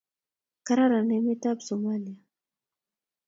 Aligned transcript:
kararan 0.65 1.09
emet 1.17 1.43
ab 1.51 1.59
Somalia 1.67 2.17